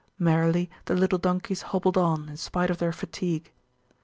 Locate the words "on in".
1.95-2.35